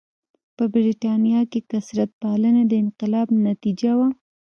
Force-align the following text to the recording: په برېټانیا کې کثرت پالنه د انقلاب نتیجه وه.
په 0.55 0.63
برېټانیا 0.73 1.41
کې 1.51 1.59
کثرت 1.71 2.09
پالنه 2.21 2.61
د 2.67 2.71
انقلاب 2.83 3.27
نتیجه 3.47 3.91
وه. 3.99 4.09